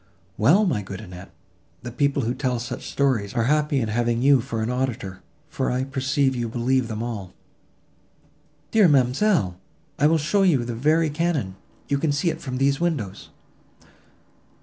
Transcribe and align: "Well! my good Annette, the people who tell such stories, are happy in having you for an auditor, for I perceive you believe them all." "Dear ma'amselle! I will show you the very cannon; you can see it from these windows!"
"Well! 0.35 0.65
my 0.65 0.81
good 0.81 0.99
Annette, 0.99 1.29
the 1.83 1.91
people 1.91 2.23
who 2.23 2.33
tell 2.33 2.57
such 2.57 2.89
stories, 2.89 3.35
are 3.35 3.43
happy 3.43 3.79
in 3.79 3.89
having 3.89 4.23
you 4.23 4.41
for 4.41 4.63
an 4.63 4.71
auditor, 4.71 5.21
for 5.47 5.69
I 5.69 5.83
perceive 5.83 6.35
you 6.35 6.49
believe 6.49 6.87
them 6.87 7.03
all." 7.03 7.35
"Dear 8.71 8.87
ma'amselle! 8.87 9.57
I 9.99 10.07
will 10.07 10.17
show 10.17 10.41
you 10.41 10.65
the 10.65 10.73
very 10.73 11.11
cannon; 11.11 11.55
you 11.87 11.99
can 11.99 12.11
see 12.11 12.31
it 12.31 12.41
from 12.41 12.57
these 12.57 12.79
windows!" 12.79 13.29